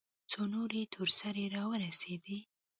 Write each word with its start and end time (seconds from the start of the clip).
څو 0.31 0.41
نورې 0.53 0.81
تور 0.93 1.09
سرې 1.19 1.45
راورسېدې. 1.55 2.39